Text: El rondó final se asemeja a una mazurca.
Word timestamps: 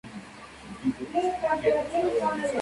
El 0.83 0.93
rondó 1.13 1.37
final 1.37 1.61
se 1.61 1.77
asemeja 1.77 1.77
a 1.77 2.01
una 2.33 2.37
mazurca. 2.41 2.59